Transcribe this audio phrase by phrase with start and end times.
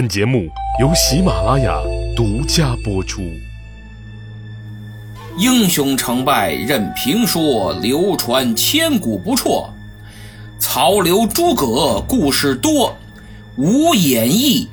[0.00, 0.48] 本节目
[0.80, 1.78] 由喜马拉雅
[2.16, 3.20] 独家播出。
[5.36, 9.70] 英雄成败任评说，流传千古不辍。
[10.58, 12.96] 曹刘诸葛故事多，
[13.58, 14.70] 无演义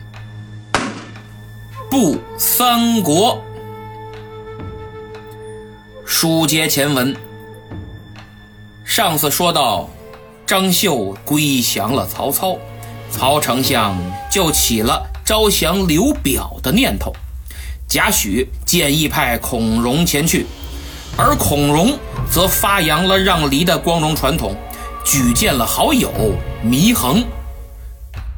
[1.91, 3.43] 不三国。
[6.05, 7.13] 书接前文，
[8.85, 9.89] 上次说到，
[10.45, 12.57] 张绣归降了曹操，
[13.11, 13.93] 曹丞相
[14.31, 17.13] 就起了招降刘表的念头。
[17.85, 20.45] 贾诩建议派孔融前去，
[21.17, 21.99] 而孔融
[22.31, 24.55] 则发扬了让梨的光荣传统，
[25.03, 26.09] 举荐了好友
[26.63, 27.21] 祢衡。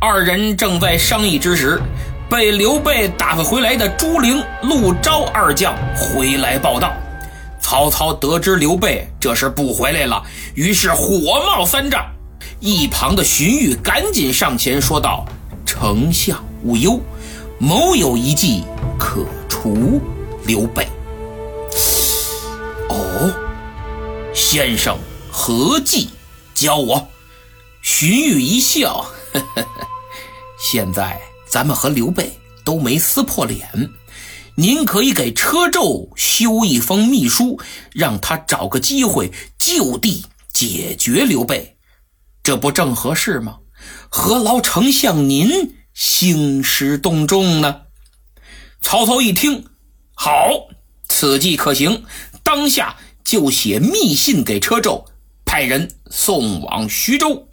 [0.02, 1.80] 二人正在商议之时，
[2.28, 6.92] 被刘备打发回来的朱灵、陆昭二将回来报道。
[7.62, 10.24] 曹操得知刘备这是不回来了，
[10.56, 12.04] 于是火冒三丈。
[12.60, 15.24] 一旁的荀彧赶紧上前说道
[15.64, 17.00] ：“丞相无忧，
[17.58, 18.64] 某有一计
[18.98, 20.02] 可除
[20.46, 20.88] 刘备。”
[22.90, 23.34] 哦，
[24.34, 24.98] 先生
[25.32, 26.10] 何计？
[26.54, 27.08] 教我。
[27.82, 29.66] 荀彧一笑，呵呵，
[30.60, 33.70] 现在咱们和刘备都没撕破脸。
[34.56, 37.58] 您可以给车胄修一封密书，
[37.94, 41.78] 让他找个机会就地解决刘备，
[42.44, 43.58] 这不正合适吗？
[44.10, 45.50] 何劳丞相您
[46.00, 47.82] 兴师动众呢？
[48.80, 49.66] 曹操一听，
[50.14, 50.70] 好，
[51.10, 52.06] 此计可行，
[52.42, 55.04] 当下就写密信给车胄，
[55.44, 57.50] 派人送往徐州。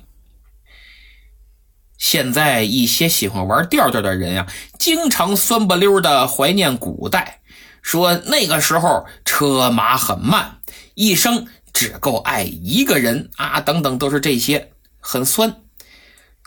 [1.98, 4.46] 现在一些喜欢玩调调的人呀，
[4.78, 7.40] 经常酸不溜的怀念古代，
[7.82, 10.60] 说那个时候车马很慢，
[10.94, 15.62] 一生只够爱一个人啊，等等，都是这些，很酸。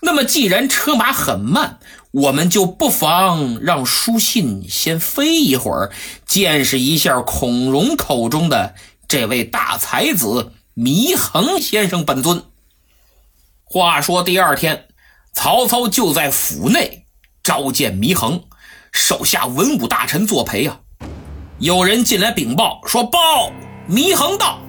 [0.02, 1.80] 那么既然车马很慢，
[2.11, 5.92] 我们就不妨让书信先飞一会儿，
[6.25, 8.75] 见识一下孔融口中的
[9.08, 12.43] 这位大才子祢衡先生本尊。
[13.64, 14.86] 话说第二天。
[15.32, 17.05] 曹操就在府内
[17.43, 18.43] 召见祢衡，
[18.92, 20.80] 手下文武大臣作陪啊。
[21.59, 23.52] 有人进来禀报说：“报，
[23.88, 24.59] 祢衡到。”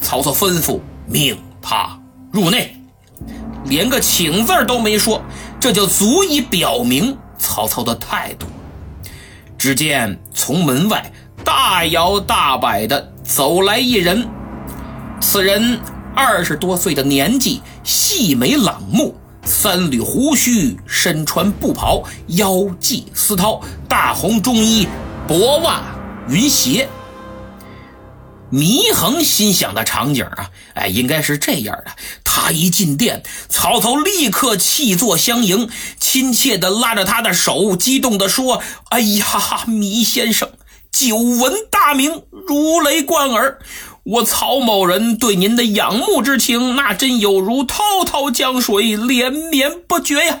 [0.00, 2.00] 曹操吩咐命他
[2.32, 2.74] 入内，
[3.64, 5.22] 连个请字都没说，
[5.58, 8.46] 这就足以表明曹操的态度。
[9.56, 11.10] 只见从门外
[11.44, 14.28] 大摇大摆的走来一人，
[15.20, 15.80] 此人
[16.14, 19.14] 二十多岁的年纪，细眉朗目。
[19.46, 24.88] 三缕胡须，身穿布袍，腰系丝绦，大红中衣，
[25.28, 25.82] 薄袜
[26.28, 26.88] 云鞋。
[28.50, 31.90] 祢衡心想的场景啊，哎，应该是这样的：
[32.36, 39.24] 他一进殿，曹操立刻气作相迎，亲切地拉着他的手，激动地说：“哎呀，
[39.68, 40.50] 祢先生，
[40.90, 43.60] 久闻大名，如雷贯耳。”
[44.02, 50.40] 我曹某人对您的仰慕之情，那真有如滔滔江水，连绵不绝呀。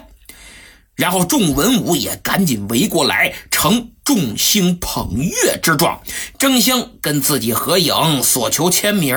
[0.96, 6.00] 然后众文武也赶紧围过来，呈众星捧月之状，
[6.40, 9.16] 争相跟自己合影，索求签名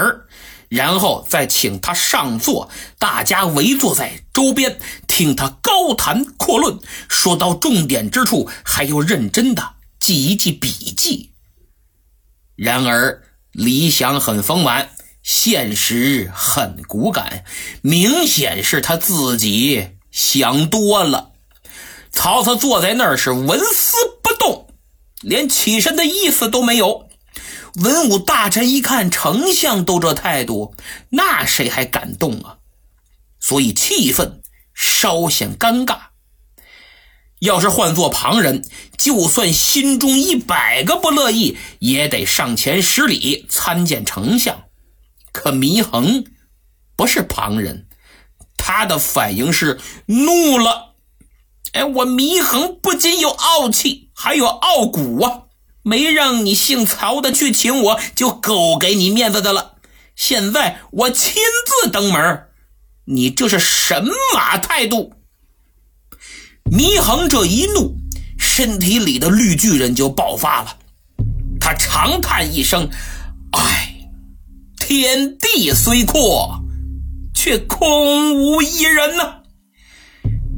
[0.69, 2.69] 然后再请他上座，
[2.99, 6.79] 大家围坐在周边，听他高谈阔论，
[7.09, 11.31] 说到重点之处，还要认真的记一记笔记。
[12.55, 13.23] 然而。
[13.53, 14.89] 理想很丰满，
[15.23, 17.43] 现实很骨感，
[17.81, 21.31] 明显是他自己想多了。
[22.11, 24.67] 曹操坐在那儿是纹丝不动，
[25.21, 27.06] 连起身的意思都没有。
[27.77, 30.73] 文武大臣一看丞相都这态度，
[31.09, 32.57] 那谁还敢动啊？
[33.39, 34.39] 所以气氛
[34.73, 35.97] 稍显尴尬。
[37.39, 38.65] 要是换做旁人，
[38.97, 44.63] 就算心中一百个不乐意，也得上前施礼参见丞相。
[45.31, 46.25] 可祢衡
[46.95, 47.87] 不是旁人，
[48.57, 50.95] 他的反应是怒了。
[51.73, 55.43] 哎，我祢衡不仅有傲气，还有傲骨啊！
[55.87, 59.75] 没让你姓曹的去请我，就够给你面子的了。
[60.17, 61.41] 现在我亲
[61.81, 62.47] 自登门，
[63.05, 64.05] 你这是神
[64.35, 65.13] 马态度？
[66.69, 67.95] 祢衡这一怒，
[68.37, 70.77] 身体里的绿巨人就爆发了。
[71.61, 72.89] 他长叹一声
[73.55, 73.95] ：“唉，
[74.77, 76.59] 天地虽阔，
[77.33, 79.35] 却空无一人呐。”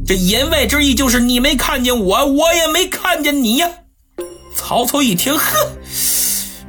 [0.07, 3.69] 这言外之意就是你没看见我，我也没看见你呀。
[4.59, 5.71] 曹操一听，呵，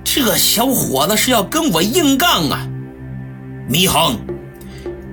[0.05, 2.67] 这小伙子是要跟我硬杠啊！
[3.69, 4.17] 祢衡，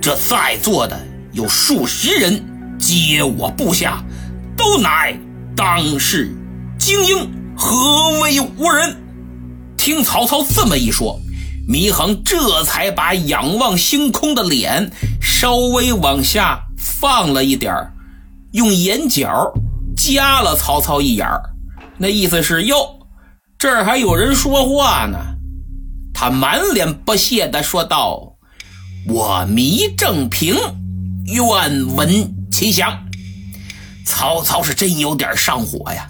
[0.00, 0.98] 这在座的
[1.32, 2.42] 有数十人，
[2.78, 4.02] 皆我部下。
[4.56, 5.16] 都乃
[5.56, 6.32] 当世
[6.78, 8.96] 精英，何为无人？
[9.76, 11.20] 听曹操这么一说，
[11.68, 14.90] 祢衡这才把仰望星空的脸
[15.20, 17.74] 稍微往下放了一点
[18.52, 19.52] 用眼角
[19.96, 21.26] 夹了曹操一眼
[21.98, 22.98] 那意思是哟，
[23.58, 25.18] 这儿还有人说话呢。
[26.14, 28.36] 他满脸不屑地说道
[29.08, 30.56] ：“我祢正平，
[31.26, 31.46] 愿
[31.94, 33.06] 闻其详。”
[34.06, 36.08] 曹操是真有点上火呀，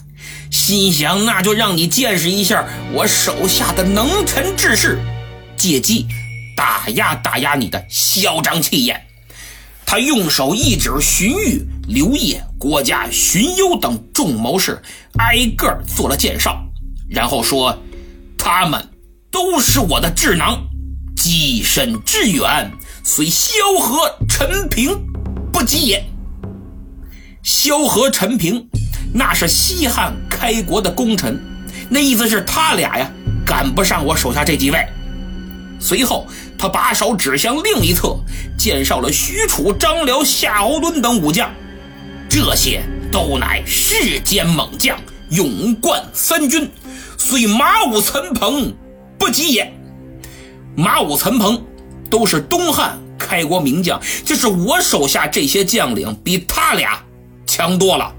[0.50, 4.99] 心想那就让你见识一下我手下的能臣志士，
[5.56, 6.06] 借机
[6.56, 9.07] 打压打压你的嚣张气焰。
[9.90, 14.82] 他用手一指荀彧、刘烨、郭嘉、荀攸等众谋士，
[15.17, 16.62] 挨个做了介绍，
[17.08, 17.75] 然后说
[18.37, 18.87] ：“他们
[19.31, 20.62] 都是我的智囊，
[21.17, 22.70] 跻身致远，
[23.02, 24.94] 虽萧何、陈平
[25.50, 26.05] 不及也。”
[27.43, 28.69] 萧何、陈平，
[29.14, 31.43] 那是西汉开国的功臣，
[31.88, 33.11] 那意思是他俩呀
[33.46, 34.87] 赶不上我手下这几位。
[35.81, 36.26] 随后，
[36.58, 38.16] 他把手指向另一侧，
[38.58, 41.50] 介绍了许褚、张辽、夏侯惇等武将，
[42.28, 42.82] 这些
[43.12, 44.99] 都乃世间猛将，
[45.31, 46.69] 勇冠三军，
[47.16, 48.75] 虽马武、岑彭
[49.16, 49.72] 不及也。
[50.76, 51.64] 马武、岑彭
[52.10, 56.99] 都是东汉开国名将，就是我手下这些将领比他俩。
[57.46, 58.12] 强多了。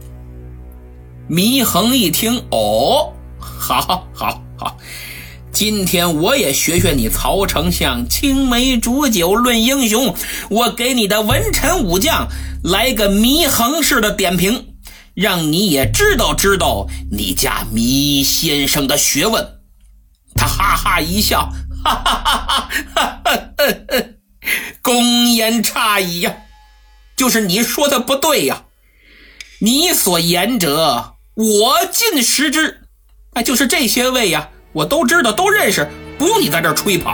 [1.29, 4.77] 祢衡一听，哦，好好，好，好，
[5.59, 10.15] 今天我也学学你曹丞相青梅煮酒论英雄，
[10.49, 12.29] 我给你的文臣武将
[12.63, 14.75] 来个祢衡式的点评，
[15.15, 19.59] 让你也知道知道你家祢先生的学问。
[20.33, 21.51] 他哈哈一笑，
[21.83, 22.65] 哈哈哈
[22.95, 24.05] 哈哈哈，
[24.81, 26.37] 公言差矣呀，
[27.17, 28.63] 就是你说的不对呀。
[29.59, 32.83] 你所言者，我尽识之。
[33.33, 35.85] 哎，就是这些位呀，我都知道，都认识，
[36.17, 37.13] 不用你在这吹捧。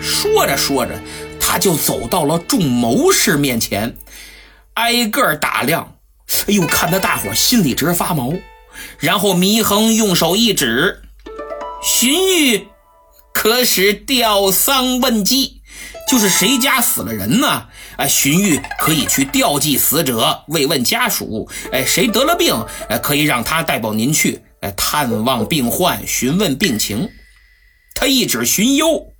[0.00, 0.92] 说着说着，
[1.40, 3.96] 他就走到了众谋士面前，
[4.74, 5.96] 挨个打量。
[6.46, 8.32] 哎呦，看得大伙心里直发毛。
[9.00, 11.02] 然后祢衡用手一指
[11.82, 12.66] ：“荀彧，
[13.34, 15.62] 可使吊丧问祭。”
[16.08, 17.66] 就是谁家死了人呢？
[17.96, 21.48] 啊，荀彧可以去吊祭死者，慰问家属。
[21.72, 27.08] 哎，谁得了病，哎，可以让他代表您去，哎，探望病患，询问病情。
[27.94, 29.12] 他一指荀攸，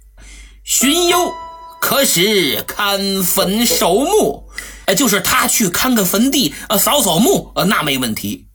[0.64, 1.32] 荀攸
[1.80, 4.48] 可使看坟守墓，
[4.86, 8.48] 哎，就是他去看个坟地，呃，扫扫墓，呃，那没问题。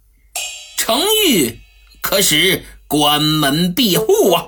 [0.78, 1.60] 程昱
[2.02, 4.46] 可使关门闭户啊。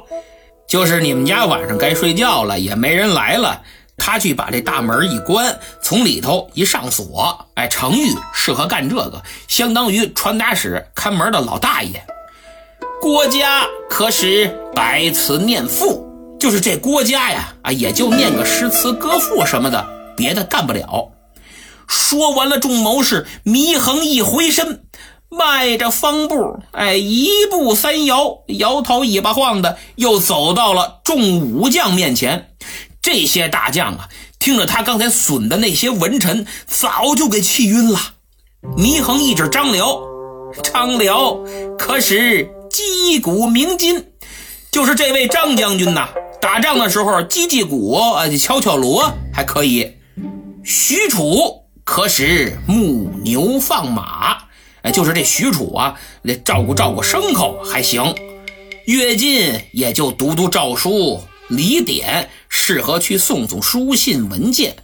[0.68, 3.62] 就是你们家晚上该睡觉了，也没人来了，
[3.96, 7.48] 他去把这大门一关，从里头一上锁。
[7.56, 12.06] 哎，程昱适合干这个，相当于传达室看门的老大爷。
[13.04, 16.08] 郭嘉可使白词念赋，
[16.40, 19.86] 就是这郭嘉呀，啊，也就念个诗词歌赋什么的，
[20.16, 21.12] 别的干不了。
[21.86, 24.86] 说完了众谋士，祢衡一回身。
[25.28, 32.52] 迈着方步，哎，一步三摇，摇头尾巴晃的，又走到了众武将面前。
[33.02, 34.08] 这些大将啊，
[34.40, 38.00] 听着他刚才损的那些文臣，早就给气晕了。
[38.78, 40.00] 祢衡一指张辽，
[40.64, 41.38] 张辽
[41.78, 44.04] 可使击鼓鸣金，
[44.72, 46.10] 就是这位张将军呐，
[46.42, 47.96] 打仗的时候击击鼓，
[48.40, 49.92] 敲敲锣还可以。
[50.64, 54.38] 许褚可使牧牛放马。
[54.82, 55.94] 哎，就是这许褚啊，
[56.24, 58.04] 得照顾照顾牲口还行。
[58.88, 64.76] 乐进也就读读诏书，李典适合去送送书信文件，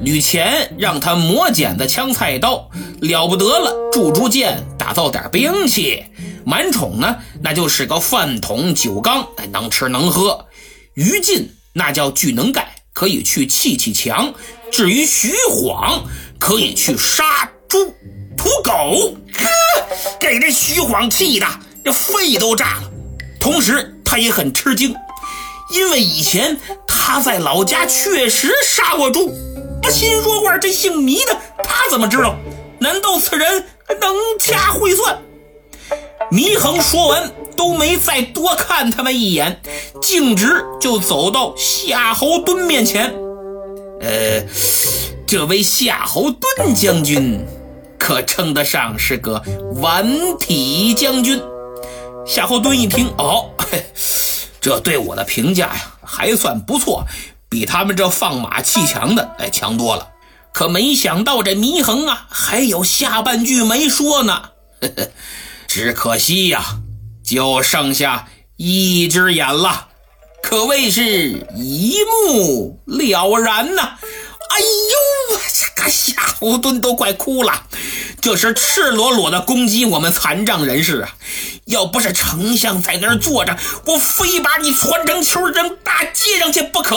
[0.00, 2.68] 吕虔让他磨剪子、枪菜刀，
[3.00, 3.72] 了不得了。
[3.92, 6.02] 铸铸剑，打造点兵器。
[6.44, 10.46] 满宠呢，那就是个饭桶酒缸，能吃能喝。
[10.94, 14.34] 于禁那叫巨能盖，可以去砌砌墙。
[14.72, 16.02] 至于徐晃，
[16.38, 17.78] 可以去杀猪。
[18.36, 19.46] 屠狗，呵
[20.18, 21.46] 给这徐晃气的
[21.84, 22.90] 这肺都炸了。
[23.38, 24.96] 同时，他也很吃惊，
[25.70, 29.34] 因为以前他在老家确实杀过猪。
[29.90, 32.36] 心说话，这姓糜的，他怎么知道？
[32.78, 33.64] 难道此人
[34.00, 35.18] 能掐会算？
[36.30, 39.60] 祢衡说完，都没再多看他们一眼，
[40.00, 43.12] 径直就走到夏侯惇面前。
[44.00, 44.44] 呃，
[45.26, 47.44] 这位夏侯惇将军。
[47.98, 49.42] 可称得上是个
[49.74, 51.40] 顽体将军。
[52.26, 53.50] 夏侯惇一听，哦，
[54.60, 57.06] 这对我的评价呀，还算不错，
[57.48, 60.08] 比他们这放马砌墙的哎强多了。
[60.52, 64.50] 可没想到这祢衡啊，还有下半句没说呢。
[65.66, 66.64] 只可惜呀，
[67.24, 69.88] 就剩下一只眼了，
[70.42, 73.96] 可谓是一目了然呐！
[74.50, 77.66] 哎呦，这个夏侯惇都快哭了，
[78.20, 81.14] 这是赤裸裸的攻击我们残障人士啊！
[81.66, 86.96] 要不是丞相在那儿坐着，我非把你穿成球扔大街上去不可！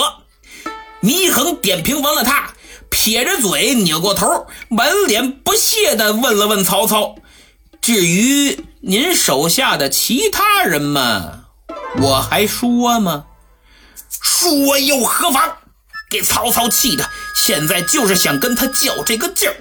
[1.02, 2.50] 祢衡点评完了他。
[2.90, 7.16] 撇着嘴，扭过头，满脸不屑地问了问曹操
[7.82, 11.44] ：“至于您手下的其他人们，
[12.00, 13.24] 我还说吗？
[14.22, 15.56] 说又何妨？”
[16.14, 19.56] 给曹操气的，现在就是想跟他较这个劲儿。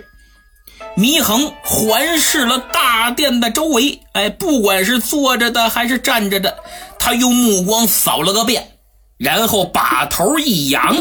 [0.96, 6.58] 祢衡环视了大殿的周围，哎，不管是坐着的还是站着的，
[7.00, 8.78] 他用目光扫了个遍，
[9.18, 10.96] 然后把头一扬，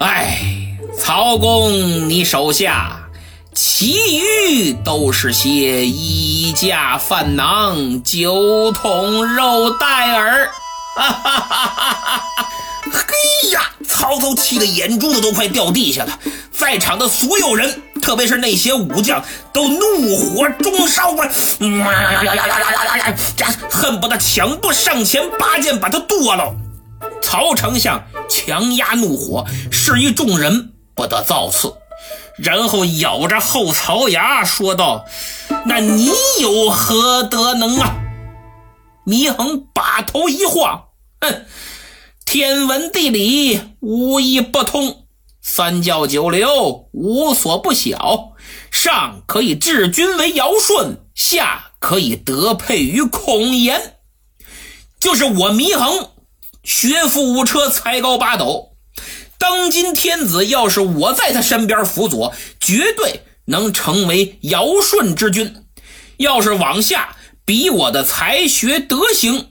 [0.00, 0.52] 哎。
[0.98, 3.10] 曹公，你手下
[3.54, 10.50] 其余都是些衣架饭囊、酒桶肉袋儿。
[10.94, 12.48] 哈哈哈哈哈！
[12.92, 16.18] 嘿呀，曹操气得眼珠子都快掉地下了。
[16.52, 21.26] 在场的所有人，特别是那些武将，都怒火中烧啊！
[21.60, 23.54] 呀呀呀呀呀呀呀！
[23.70, 26.54] 恨不得抢步上前，拔剑把他剁了。
[27.22, 30.72] 曹丞相强压怒火，示意众人。
[30.94, 31.74] 不得造次，
[32.38, 35.04] 然后咬着后槽牙说道
[35.66, 37.96] ：“那你有何德能啊？”
[39.04, 40.84] 祢衡把头一晃，
[41.20, 41.44] 哼，
[42.26, 45.06] 天文地理无一不通，
[45.40, 48.32] 三教九流无所不晓，
[48.72, 53.94] 上可以治君为尧舜，下可以德配于孔颜，
[54.98, 56.10] 就是我祢衡，
[56.64, 58.72] 学富五车，才高八斗。
[59.38, 65.64] 当今天子要是我在他身边辅佐，绝对能成为尧舜之君。
[66.16, 69.50] 要是往下比我的才学德行，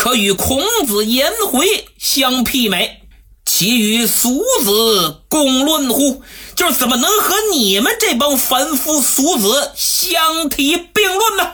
[0.00, 3.02] 可与孔子颜回相媲美，
[3.44, 6.22] 其与俗子共论乎？
[6.54, 11.50] 就是怎么能和你们这帮凡夫俗子相提并论呢？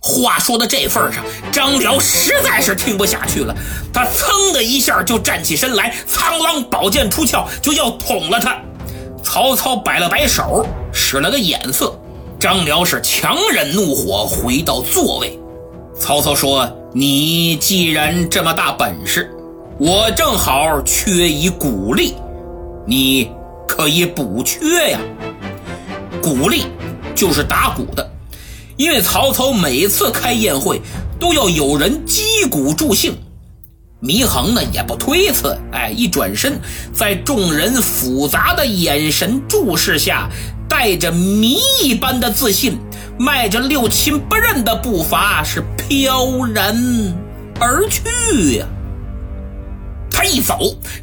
[0.00, 3.54] 话说到这份上，张辽实在是听不下去了。
[3.92, 8.60] 他噌的一下就站起身来，苍啷宝剑出鞘，就要捅了他。
[9.22, 11.96] 曹操摆了摆手，使了个眼色。
[12.40, 15.38] 张辽是强忍怒火回到座位。
[15.96, 19.28] 曹操说：“你既然这么大本事，
[19.80, 22.14] 我正好缺一鼓励，
[22.86, 23.28] 你
[23.66, 25.00] 可以补缺呀。
[26.22, 26.66] 鼓励
[27.12, 28.10] 就是打鼓的。”
[28.78, 30.80] 因为曹操每次开宴会
[31.18, 33.16] 都要有人击鼓助兴，
[34.00, 36.60] 祢衡呢也不推辞，哎，一转身，
[36.92, 40.28] 在众人复杂的眼神注视下，
[40.68, 42.78] 带着谜一般的自信，
[43.18, 46.74] 迈着六亲不认的步伐是飘然
[47.60, 48.66] 而去呀。
[50.10, 50.58] 他一走，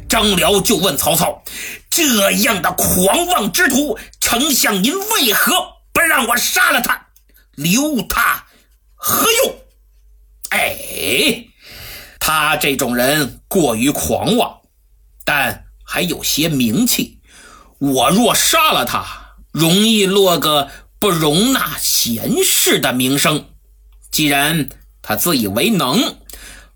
[0.08, 1.42] 张辽就问曹操
[1.90, 5.52] ：“这样的狂妄之徒，丞相您为何
[5.92, 7.08] 不让我杀了他？”
[7.54, 8.44] 留他
[8.94, 9.54] 何用？
[10.50, 11.44] 哎，
[12.18, 14.60] 他这种人过于狂妄，
[15.24, 17.20] 但还有些名气。
[17.78, 19.04] 我若杀了他，
[19.50, 20.70] 容易落个
[21.02, 23.46] 不容纳贤士的名声。
[24.12, 24.68] 既然
[25.02, 26.14] 他自以为能，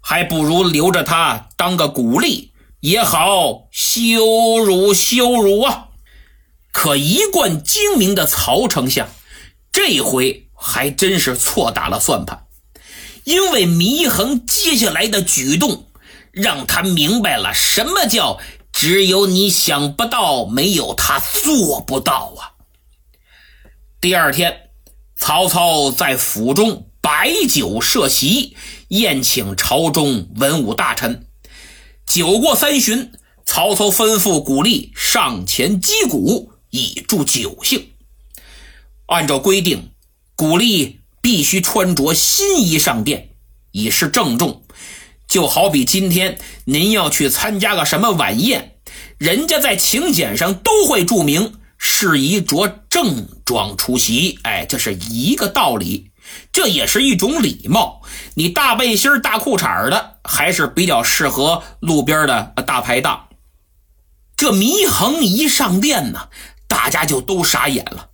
[0.00, 5.90] 还不如留着他当个鼓励，也好羞辱羞辱啊！
[6.72, 9.08] 可一贯精明的曹丞相，
[9.70, 10.42] 这回。
[10.58, 12.46] 还真是错打了算盘，
[13.24, 15.86] 因为祢衡接下来的举动，
[16.32, 18.40] 让他明白了什么叫
[18.72, 22.55] 只有你想不到，没有他做不到啊。
[23.98, 24.68] 第二天，
[25.16, 28.54] 曹操在府中摆酒设席，
[28.88, 31.26] 宴请朝中文武大臣。
[32.06, 33.12] 酒过三巡，
[33.46, 37.92] 曹操吩咐鼓励上前击鼓，以助酒兴。
[39.06, 39.90] 按照规定。
[40.34, 43.30] 古励必须穿着新衣上殿，
[43.72, 44.62] 以示郑重。
[45.26, 48.76] 就好比今天您要去参加个什么晚宴，
[49.16, 51.54] 人家在请柬上都会注明
[51.88, 54.40] 适宜着正装出席。
[54.42, 56.10] 哎，这是一个道理，
[56.52, 58.02] 这也是一种礼貌。
[58.34, 63.28] 你大背心大裤衩的，还是比较适合路边的大排档。
[64.36, 66.28] 这祢衡一上殿呢，
[66.66, 68.10] 大家就都傻眼了。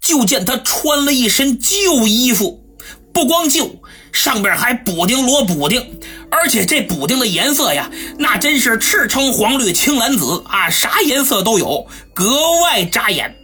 [0.00, 2.76] 就见他穿了一身旧衣服，
[3.14, 3.80] 不光旧，
[4.12, 6.00] 上边还补丁罗补丁，
[6.30, 12.26] 而且这补丁的颜色呀，那真是赤橙黄绿青蓝紫啊，啥颜色都有，格
[12.62, 13.34] 外扎眼。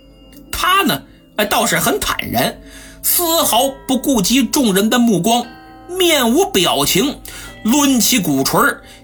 [0.51, 1.03] 他呢，
[1.51, 2.61] 倒是很坦然，
[3.03, 5.47] 丝毫不顾及众人的目光，
[5.89, 7.19] 面无表情，
[7.65, 8.61] 抡起鼓槌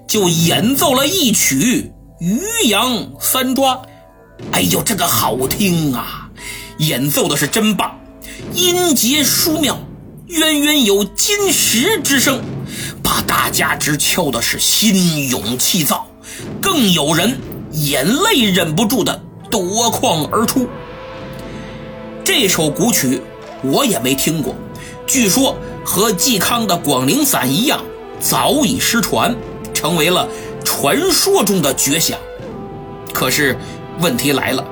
[0.06, 1.92] 就演奏了一曲
[2.24, 3.74] 《渔阳三抓》。
[4.52, 6.28] 哎呦，这个好听啊！
[6.78, 8.00] 演奏的是真棒，
[8.54, 9.78] 音节舒妙，
[10.30, 12.40] 渊渊有金石之声，
[13.02, 16.06] 把大家直敲的是心涌气躁，
[16.60, 17.36] 更有人
[17.72, 19.20] 眼泪忍不住的
[19.50, 20.68] 夺眶而出。
[22.22, 23.20] 这首古曲
[23.64, 24.54] 我也没听过，
[25.04, 27.84] 据说和嵇康的《广陵散》一样，
[28.20, 29.34] 早已失传，
[29.74, 30.28] 成为了
[30.64, 32.16] 传说中的绝响。
[33.12, 33.58] 可是
[33.98, 34.64] 问题来了。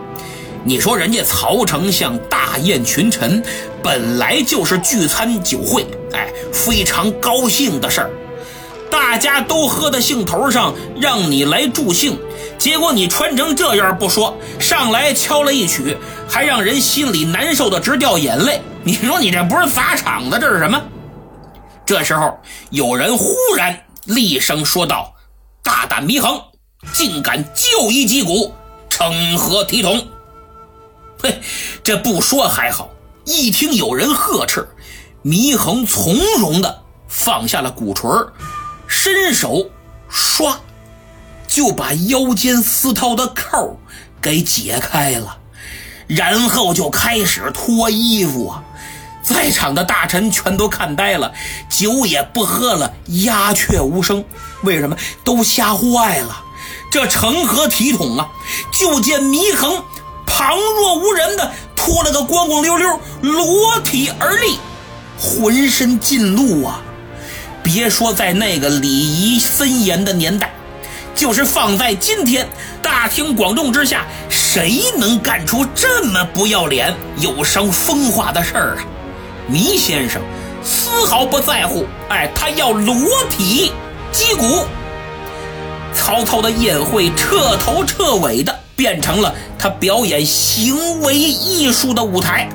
[0.65, 3.43] 你说人家曹丞相大宴群臣，
[3.83, 8.11] 本来就是聚餐酒会，哎，非常高兴的事儿，
[8.91, 12.19] 大家都喝的兴头上，让你来助兴，
[12.59, 15.97] 结果你穿成这样不说，上来敲了一曲，
[16.29, 18.61] 还让人心里难受的直掉眼泪。
[18.83, 20.83] 你说你这不是砸场子，这是什么？
[21.85, 22.39] 这时候
[22.71, 25.13] 有人忽然厉声说道
[25.65, 26.39] ：“大胆祢衡，
[26.93, 28.53] 竟敢就一击鼓，
[28.91, 30.07] 成何体统？”
[31.23, 31.41] 嘿，
[31.83, 32.91] 这不说还好，
[33.25, 34.69] 一听有人呵斥，
[35.25, 38.09] 祢衡从容的放下了鼓槌
[38.87, 39.69] 伸手
[40.11, 40.55] 唰
[41.49, 43.79] 就把腰间丝绦的扣
[44.23, 45.39] 给解开了，
[46.07, 48.63] 然后就开始脱衣服啊！
[49.23, 51.33] 在场的大臣全都看呆了，
[51.69, 52.95] 酒也不喝了，
[53.25, 54.25] 鸦雀无声。
[54.63, 54.97] 为什么？
[55.25, 56.45] 都吓坏了，
[56.91, 58.29] 这成何体统啊！
[58.73, 59.83] 就见祢衡。
[60.39, 64.57] 旁若无人的脱了个光光溜溜，裸体而立，
[65.19, 66.81] 浑身尽露啊！
[67.61, 70.53] 别说在那个礼仪森严的年代，
[71.13, 72.49] 就是放在今天，
[72.81, 78.87] 大庭广众之下，谁能干出这么不要脸、有伤风化的事儿啊？
[79.49, 80.23] 倪先生
[80.63, 82.97] 丝毫不在乎，哎，他要裸
[83.29, 83.73] 体
[84.13, 84.65] 击鼓。
[85.93, 88.57] 曹操的宴会彻头彻尾的。
[88.79, 92.49] 变成了他表演行为艺术的舞台，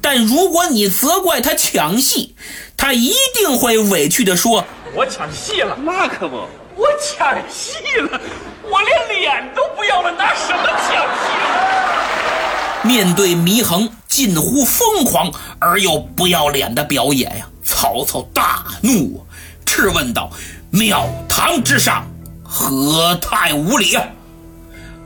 [0.00, 2.36] 但如果你责怪他抢戏，
[2.76, 6.36] 他一定会委屈地说：“我抢戏了，那可不，
[6.76, 8.20] 我抢戏了，
[8.62, 19.26] 我连脸都不要了，拿什么抢戏？”面对祢衡近乎疯狂而又不要脸的表演呀，曹操大怒，
[19.66, 20.30] 斥问道
[20.70, 22.06] ：“庙堂之上，
[22.44, 24.04] 何太无礼啊！”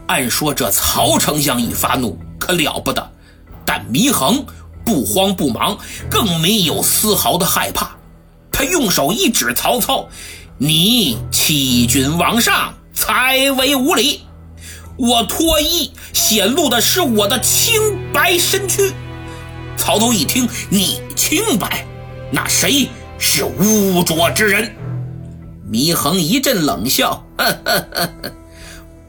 [0.06, 3.10] 按说这曹丞相一发怒可了不得，
[3.64, 4.44] 但祢衡
[4.84, 5.78] 不慌不忙，
[6.10, 7.90] 更没有丝毫的害怕。
[8.50, 10.08] 他用手一指曹操
[10.58, 14.22] ：“你欺君罔上，才为无礼。
[14.98, 17.74] 我脱衣显露的是我的清
[18.12, 18.92] 白身躯。”
[19.78, 21.86] 曹操一听你清白，
[22.30, 22.88] 那谁
[23.18, 24.70] 是污浊之人？
[25.70, 28.32] 祢衡一阵冷笑：“呵呵呵呵。”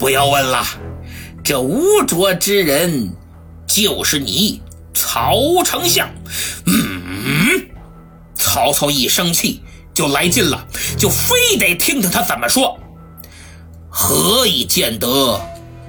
[0.04, 0.66] 不要问了，
[1.46, 3.10] 这污浊之人
[3.66, 4.62] 就是你，
[4.94, 6.10] 曹丞相。
[6.66, 7.66] 嗯，
[8.36, 9.64] 曹操一生气
[9.94, 12.78] 就来劲了，就非得听听他怎么说。
[13.88, 15.08] 何以见得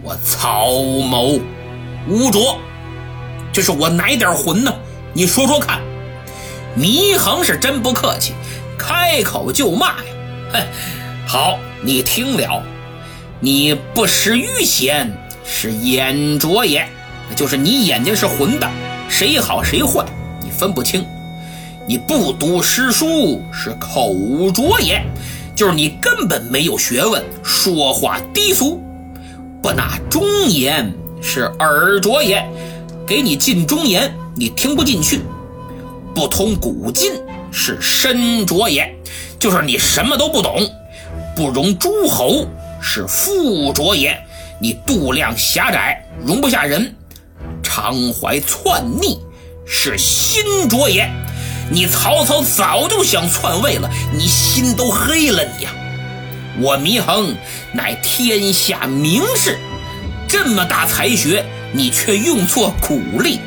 [0.01, 0.71] 我曹
[1.03, 1.41] 某
[2.09, 2.57] 污浊？
[3.53, 4.73] 这是我哪点魂呢？
[5.13, 5.81] 你说说看。
[6.79, 8.33] 祢衡是真不客气，
[8.79, 10.05] 开口就骂呀！
[10.53, 10.67] 哼，
[11.27, 12.63] 好，你听了。
[13.45, 15.13] 你不识愚贤，
[15.45, 16.89] 是眼拙也，
[17.37, 18.67] 就是你眼睛是混的，
[19.07, 20.03] 谁好谁坏
[20.43, 21.05] 你分不清。
[21.87, 24.15] 你不读诗书，是口
[24.51, 25.05] 拙也，
[25.55, 28.83] 就是你根本没有学问，说话低俗。
[29.63, 32.43] 不纳忠言，是耳拙也，
[33.07, 35.21] 给你进忠言，你听不进去。
[36.15, 37.13] 不通古今，
[37.53, 38.91] 是身拙也，
[39.39, 40.67] 就是你什么都不懂，
[41.37, 42.47] 不容诸侯。
[42.87, 44.23] 是附着也，
[44.61, 46.83] 你度量狭窄，容不下人；
[47.63, 49.19] 常怀篡逆，
[49.67, 51.11] 是心浊也。
[51.71, 55.71] 你曹操早就想篡位了，你心都黑了你呀！
[56.61, 57.35] 我祢衡
[57.73, 59.59] 乃天下名士，
[60.29, 61.43] 这么大才学，
[61.73, 63.41] 你却用错苦力，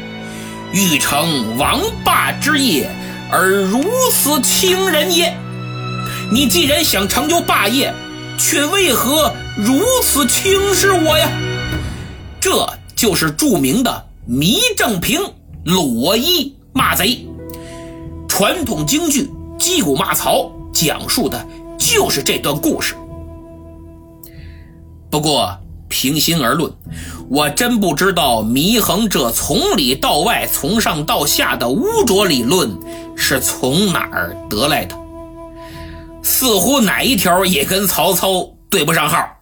[0.74, 2.90] 欲成王霸之业，
[3.32, 5.38] 而如此轻人也。
[6.32, 7.94] 你既然想成就霸业，
[8.38, 11.30] 却为何如此轻视我呀？
[12.40, 15.20] 这就是著名的糜正平
[15.66, 17.28] 裸衣骂贼。
[18.28, 19.24] 传统京剧
[19.58, 21.46] 《击鼓骂曹》讲述的
[21.78, 22.96] 就是这段故事。
[25.10, 26.72] 不过平心而论，
[27.30, 32.70] 我真不知道祢衡这从里到外、从上到下的污浊理论
[33.16, 34.96] 是从哪儿得来的，
[36.28, 39.38] 似乎哪一条也跟曹操对不上号。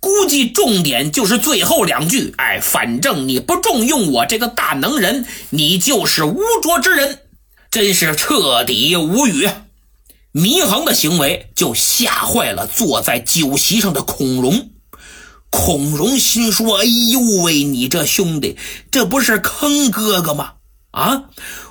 [0.00, 7.20] 估计重点就是最后两句，哎，反正你不重用我这个大能人，你就是污浊之人，
[7.70, 9.48] 真是彻底无语。
[10.32, 14.70] 祢衡的行为就吓坏了坐在酒席上的孔融。
[15.50, 18.56] 孔融心说：“哎呦喂，你这兄弟，
[18.90, 20.54] 这不是坑哥哥吗？
[20.90, 21.24] 啊，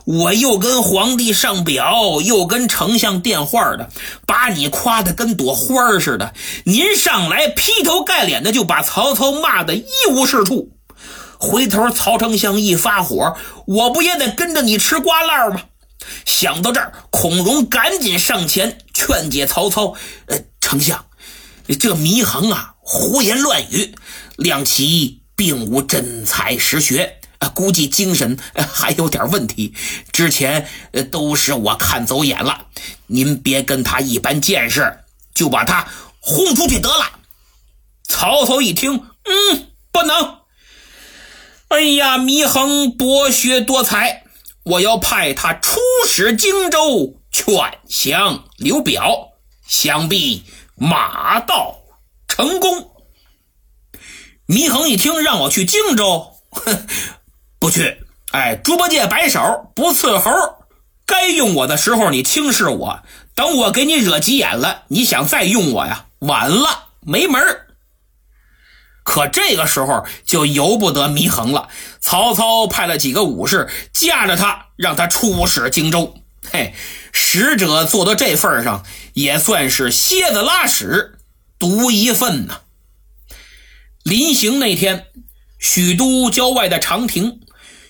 [0.06, 3.90] 我又跟皇帝上表，又跟丞相电话的，
[4.26, 6.34] 把你夸的跟朵花似的。
[6.64, 10.72] 您上来劈头盖脸的就把曹操骂的一无是处。
[11.38, 13.36] 回头曹丞相一发火，
[13.68, 15.62] 我不也得跟着你吃瓜烂吗？”
[16.24, 19.96] 想到这儿，孔融赶紧上前劝解曹操
[20.28, 21.06] ：“呃，丞相，
[21.80, 23.96] 这祢衡啊。”胡言乱语，
[24.36, 27.18] 亮其并无真才实学，
[27.50, 28.38] 估计精神
[28.72, 29.74] 还有点问题。
[30.12, 30.68] 之前
[31.12, 32.68] 都是我看走眼了，
[33.08, 35.00] 您别跟他一般见识，
[35.34, 35.88] 就把他
[36.20, 37.20] 轰出去得了。
[38.04, 40.40] 曹操一听，嗯，不能。
[41.70, 44.24] 哎呀，祢衡博学多才，
[44.64, 47.54] 我要派他出使荆州，劝
[47.88, 49.30] 降刘表，
[49.68, 50.44] 想必
[50.76, 51.78] 马到。
[52.28, 52.92] 成功。
[54.48, 56.88] 祢衡一听让我去荆州，哼，
[57.66, 57.98] 不去。
[58.32, 60.32] 哎，猪八戒摆手不伺候。
[61.04, 63.00] 该用我的时候你轻视我，
[63.34, 66.06] 等我给你惹急眼了，你想再用我呀？
[66.20, 67.42] 晚了，没门
[69.04, 71.68] 可这个时候就由不得祢衡了。
[72.00, 76.14] 曹操派了几个武士架着他，让他出使荆州。
[76.52, 76.72] 嘿，
[77.12, 81.18] 使者做到这份上，也算是蝎子拉屎。
[81.58, 82.62] 独一份呐！
[84.04, 85.08] 临行那天，
[85.58, 87.40] 许都郊外的长亭，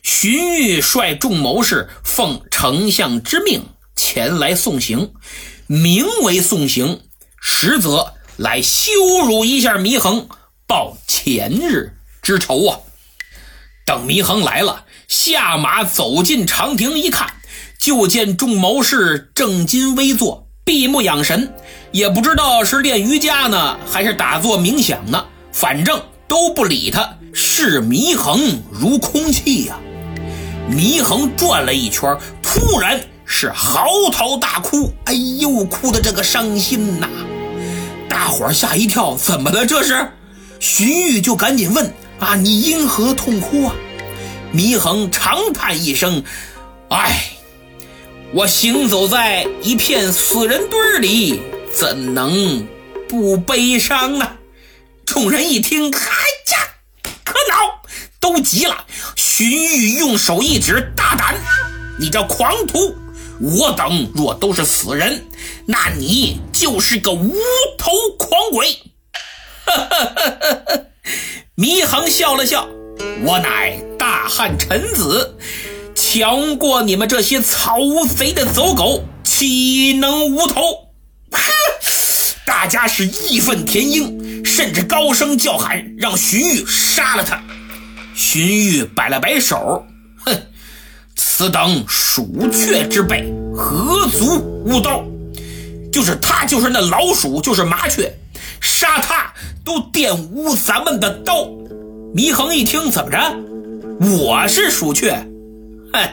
[0.05, 3.65] 荀彧率众谋士奉丞相之命
[3.95, 5.11] 前来送行，
[5.65, 7.01] 名为送行，
[7.41, 8.91] 实则来羞
[9.25, 10.27] 辱一下祢衡，
[10.67, 12.77] 报前日之仇啊！
[13.83, 17.33] 等祢衡来了，下马走进长亭，一看，
[17.79, 21.51] 就见众谋士正襟危坐，闭目养神。
[21.91, 29.79] 也不知道是练瑜伽呢，还是打坐冥想呢，反正都不理他，视祢衡如空气呀。
[30.69, 37.07] 祢衡转了一圈，突然是嚎啕大哭，哎呦，哭的这个伤心呐！
[38.09, 39.65] 大伙吓一跳，怎么了？
[39.65, 40.07] 这是？
[40.59, 43.75] 荀彧就赶紧问啊，你因何痛哭啊？
[44.53, 46.23] 祢衡长叹一声，
[46.89, 47.31] 唉，
[48.33, 51.41] 我行走在一片死人堆里。
[51.73, 52.65] 怎能
[53.09, 54.31] 不悲伤呢？
[55.05, 56.24] 众人一听，哎呀，可恼，
[58.25, 58.85] 都急了。
[59.15, 61.35] 荀彧用手一指：“大胆！
[61.99, 62.95] 你这狂徒！
[63.39, 65.23] 我等若都是死人，
[65.67, 67.35] 那你就是个无
[67.77, 68.79] 头狂鬼！”
[69.63, 69.85] 哈哈
[70.15, 70.81] 哈哈哈！
[71.55, 72.67] 祢衡笑了笑
[73.23, 75.37] ：“我乃大汉臣子，
[75.93, 77.77] 强过你们这些草
[78.17, 80.61] 贼的走狗，岂能无头？”
[82.43, 87.43] 大家是义愤填膺，甚至高声叫喊，让荀彧杀了他。
[88.15, 89.85] 荀彧摆了摆手，
[90.25, 90.33] 哼，
[91.15, 95.03] 此等鼠雀之辈，何足无刀？
[95.91, 98.11] 就是他，就是那老鼠，就是麻雀，
[98.61, 101.45] 杀他都玷污咱们的刀。
[102.15, 103.17] 祢衡一听，怎么着？
[104.17, 105.11] 我是鼠雀？
[105.91, 106.09] 哼，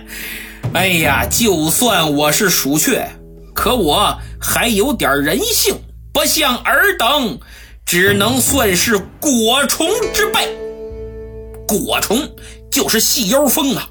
[0.75, 3.09] 哎呀，就算我是鼠雀，
[3.55, 5.77] 可我还有点人性。
[6.12, 7.38] 不像尔等，
[7.87, 10.62] 只能算是果虫之辈。
[11.79, 12.37] 果虫
[12.71, 13.89] 就是细腰蜂啊，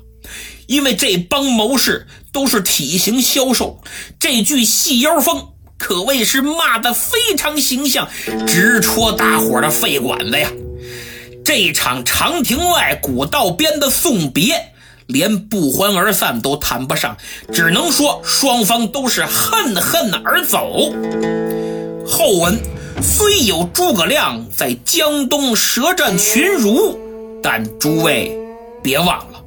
[0.67, 3.81] 因为这帮谋士都是体型消瘦，
[4.19, 8.07] 这句细腰蜂可谓是骂得非常形象，
[8.47, 10.49] 直戳大伙的肺管子呀。
[11.43, 14.73] 这场长亭外古道边的送别，
[15.07, 17.17] 连不欢而散都谈不上，
[17.51, 20.93] 只能说双方都是恨恨而走。
[22.07, 22.59] 后文
[23.01, 27.00] 虽有诸葛亮在江东舌战群儒，
[27.41, 28.37] 但诸位
[28.83, 29.43] 别忘了，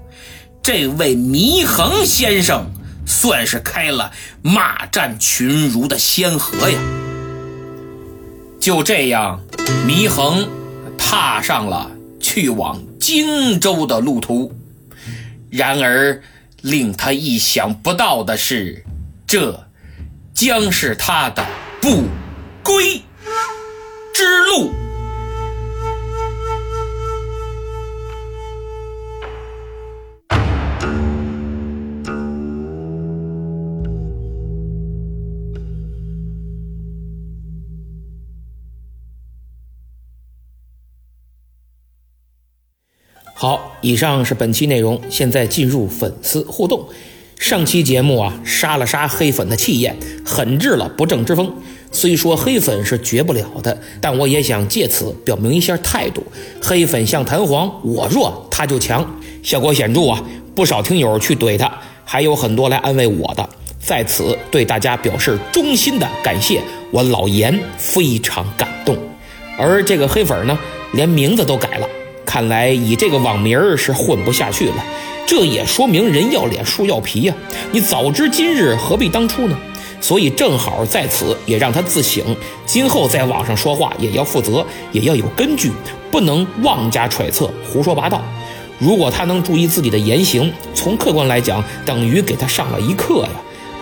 [0.62, 2.66] 这位祢衡先生
[3.06, 4.10] 算是开了
[4.42, 6.78] 骂战群儒的先河呀。
[8.60, 9.40] 就这样，
[9.86, 10.48] 祢衡
[10.96, 14.52] 踏上了去往荆州的路途。
[15.50, 16.22] 然而，
[16.62, 18.84] 令他意想不到的是，
[19.26, 19.68] 这
[20.32, 21.46] 将是他的
[21.80, 22.04] 不。
[22.64, 23.02] 归
[24.14, 24.72] 之路。
[43.36, 46.86] 好，以上是本期内容，现在进入粉丝互动。
[47.36, 51.52] 上期节目啊，杀了杀黑粉的气焰，狠治了不正之风。
[51.90, 56.24] 虽说黑粉是绝不了的，但我也想借此表明一下态度：
[56.62, 60.22] 黑粉像弹簧，我弱他就强，效果显著啊！
[60.54, 63.46] 不少听友去怼他，还有很多来安慰我的，
[63.80, 68.96] 在此对大家表示衷心的感谢，我老严非常感动。
[69.58, 70.56] 而这个黑粉呢，
[70.92, 71.88] 连名字都改了。
[72.24, 74.84] 看来以这个网名是混不下去了，
[75.26, 77.34] 这也说明人要脸树要皮呀！
[77.72, 79.56] 你早知今日何必当初呢？
[80.00, 82.22] 所以正好在此也让他自省，
[82.66, 85.72] 今后在网上说话也要负责，也要有根据，
[86.10, 88.20] 不能妄加揣测、胡说八道。
[88.78, 93.30] 如果他能注意自己的言行，从客观来讲，等于给他上了一课呀。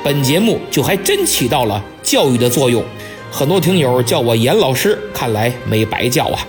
[0.04, 2.84] 本节目就还真起到了教育的作用。
[3.30, 6.46] 很多听友叫我严老师，看来没白叫啊。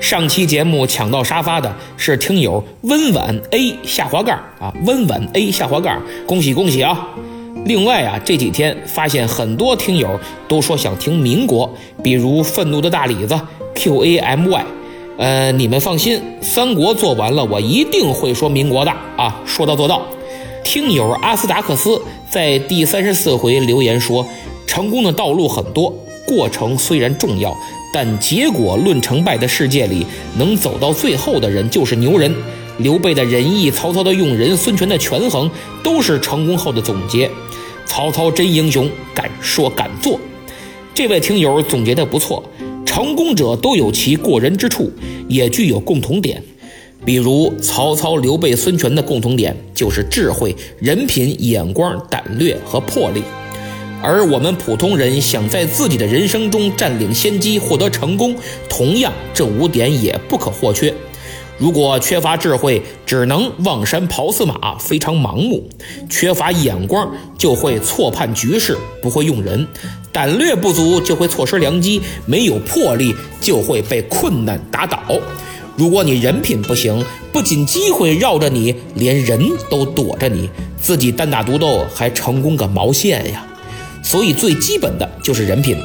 [0.00, 7.06] 上期节目抢到沙发的是听友温婉 A 下滑盖啊，温婉 A 下滑盖，恭喜恭喜啊！
[7.66, 11.70] 另外啊，这几天发现很多听友都说想听民国，
[12.02, 13.38] 比如愤怒的大李子
[13.74, 14.64] Q A M Y，
[15.18, 20.00] 呃，你们放心，三国做完了，我一定会说民国的啊，说到做到。
[20.64, 24.26] 听友阿斯达克斯在第三十四回留言说，
[24.66, 25.94] 成功的道路很多，
[26.26, 27.54] 过程虽然重要。
[27.92, 30.06] 但结果论成败的世界里，
[30.38, 32.34] 能走到最后的人就是牛人。
[32.78, 35.50] 刘备的仁义，曹操的用人，孙权的权衡，
[35.82, 37.30] 都是成功后的总结。
[37.84, 40.18] 曹操真英雄，敢说敢做。
[40.94, 42.42] 这位听友总结的不错，
[42.86, 44.90] 成功者都有其过人之处，
[45.28, 46.42] 也具有共同点。
[47.04, 53.22] 比如曹操、刘备、孙权的共同点就是智慧、人品、眼光、胆略和魄力。
[54.02, 58.34] 而我们普通人想在自己的人生中占领先机、获得成功，
[58.68, 60.92] 同样这五点也不可或缺。
[61.58, 65.58] 如果缺乏智慧，只能望山跑死马，非常盲目；
[66.08, 69.66] 缺乏眼光，就会错判局势，不会用人；
[70.10, 75.02] 胆略不足，就会错失良机；没有魄力，就会被困难打倒。
[75.76, 80.48] 如果你人品不行，不仅机会绕着你，连人都躲着你，
[80.80, 83.46] 自己单打独斗还成功个毛线呀！
[84.02, 85.76] 所以最基本的就是人品。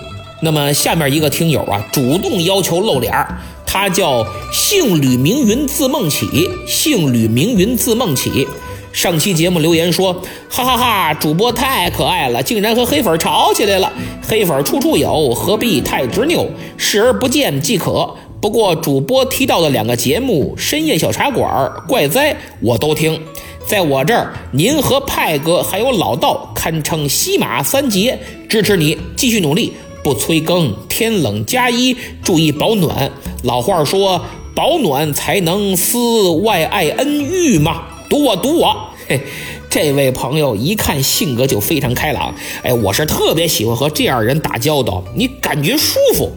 [0.41, 6.27] 那么下面一个听友啊，主动要求露脸儿，他叫姓吕名云字梦起，
[6.67, 8.47] 姓吕名云字梦起。
[8.91, 10.13] 上期节目留言说，
[10.49, 13.91] 哈哈哈，主播太可爱了，竟然和黑粉吵起来了。
[14.25, 16.47] 黑粉处处有，何必太执拗？
[16.77, 18.09] 视而不见即可。
[18.41, 21.49] 不过主播提到的两个节目《深夜小茶馆》
[21.87, 23.19] 《怪哉》，我都听。
[23.67, 29.73] 在我这儿，您和派哥还有老道堪称西马三杰，支持你继续努力，
[30.03, 33.11] 不催更，天冷加衣，注意保暖。
[33.41, 34.21] 老话说，
[34.53, 37.85] 保暖才能思外爱恩遇嘛。
[38.07, 38.89] 赌我，赌我。
[39.07, 39.19] 嘿，
[39.67, 46.31] 这位朋友一看性格就非常开朗，哎，我是特别喜欢和这样人打交道，你感觉舒服。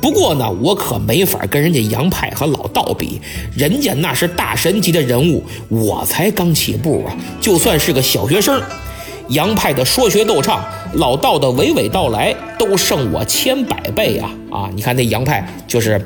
[0.00, 3.20] 不过呢，我可没法跟人家杨派和老道比，
[3.56, 8.62] 人家那是大神级的人物，我才刚起步啊，就算是个小学生。
[9.30, 14.30] 杨派的说学逗唱，老道的娓娓道来，都胜我千百倍啊！
[14.52, 16.00] 啊，你看那杨派就是。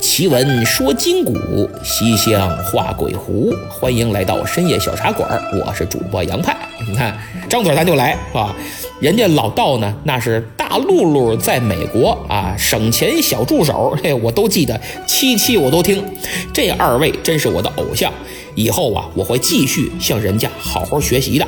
[0.00, 1.34] 奇闻说今古，
[1.82, 3.54] 西厢画鬼狐。
[3.70, 6.54] 欢迎来到深夜小茶馆，我是主播杨派。
[6.86, 7.16] 你看，
[7.48, 8.54] 张嘴咱就来，是吧？
[9.04, 16.02] 人家老道呢，那是大露露在美国啊，省钱小助手，嘿，我都记得，期期我都听。
[16.54, 18.10] 这二位真是我的偶像，
[18.54, 21.46] 以后啊，我会继续向人家好好学习的。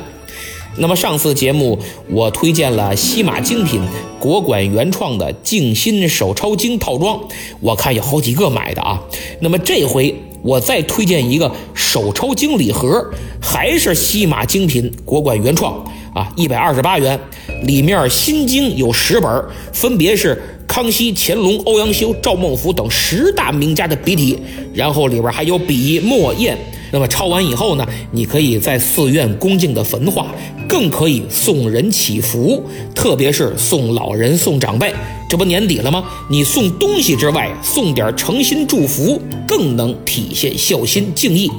[0.75, 1.79] 那么上次节目
[2.11, 3.81] 我推荐了西马精品
[4.19, 7.19] 国馆原创的静心手抄经套装，
[7.59, 9.01] 我看有好几个买的啊。
[9.41, 13.03] 那么这回我再推荐一个手抄经礼盒，
[13.41, 15.83] 还是西马精品国馆原创
[16.17, 17.19] 啊，一百二十八元，
[17.61, 24.39] 里面心经有十本，分别是康熙、乾隆、欧阳修、赵孟頫等十大名家的笔体，
[24.73, 26.57] 然后里边还有笔墨砚。
[26.89, 30.33] 那么抄完以后呢，你可以在寺院恭敬的焚化，
[30.67, 32.63] 更可以送人祈福，
[32.95, 34.91] 特别是送老人、送长辈。
[35.29, 36.03] 这不年底了吗？
[36.31, 41.51] 你送东西之外，送点诚心祝福，更能体现孝心敬意。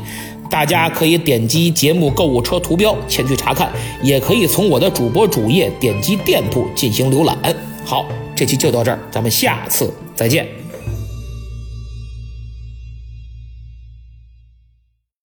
[0.51, 3.71] 大家可以点击节目购物车图标前去查看，
[4.03, 7.37] 也可以从我的主播主页点击店铺进行浏览。
[7.85, 10.47] 好，这期就到这儿，咱们下次再见。